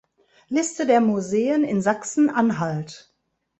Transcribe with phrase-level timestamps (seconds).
[0.47, 3.13] Liste der Museen in Sachsen-Anhalt